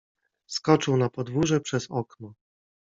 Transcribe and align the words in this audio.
Skoczył 0.47 0.97
na 0.97 1.09
podwórze 1.09 1.61
przez 1.61 1.91
okno. 1.91 2.33